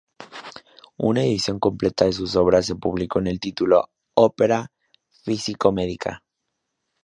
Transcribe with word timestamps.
Una 0.97 1.21
edición 1.25 1.59
completa 1.59 2.05
de 2.05 2.13
sus 2.13 2.35
obras 2.35 2.65
se 2.65 2.75
publicó 2.75 3.19
con 3.19 3.27
el 3.27 3.39
título 3.39 3.91
"Opera 4.15 4.71
physico-medica. 5.23 6.23